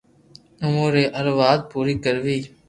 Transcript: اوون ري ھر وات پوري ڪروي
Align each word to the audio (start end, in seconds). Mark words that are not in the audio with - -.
اوون 0.63 0.87
ري 0.95 1.03
ھر 1.17 1.27
وات 1.39 1.59
پوري 1.71 1.93
ڪروي 2.03 2.37